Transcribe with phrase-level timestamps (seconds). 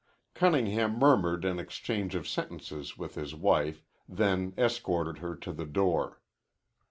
[0.33, 6.19] Cunningham murmured an exchange of sentences with his wife, then escorted her to the door.